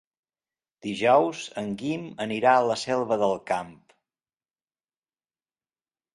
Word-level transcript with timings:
Dijous 0.85 1.41
en 1.63 1.69
Guim 1.81 2.07
anirà 2.25 2.55
a 2.61 2.65
la 2.69 2.79
Selva 2.85 3.19
del 3.25 3.37
Camp. 3.53 3.71